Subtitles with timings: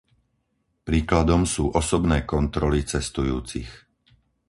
[0.87, 3.69] Príkladom sú osobné kontroly cestujúcich.